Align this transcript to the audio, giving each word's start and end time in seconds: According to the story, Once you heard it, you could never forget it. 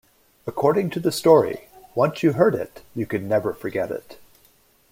According 0.47 0.89
to 0.91 0.99
the 0.99 1.11
story, 1.11 1.67
Once 1.93 2.23
you 2.23 2.31
heard 2.31 2.55
it, 2.55 2.81
you 2.95 3.05
could 3.05 3.21
never 3.21 3.53
forget 3.53 3.91
it. 3.91 4.17